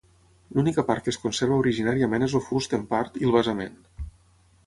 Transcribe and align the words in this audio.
L'única 0.59 0.83
part 0.87 1.03
que 1.09 1.13
es 1.15 1.19
conserva 1.25 1.59
originàriament 1.65 2.27
és 2.29 2.35
el 2.39 2.43
fust, 2.47 2.75
en 2.79 2.87
part, 2.95 3.21
i 3.23 3.29
el 3.31 3.35
basament. 3.39 3.77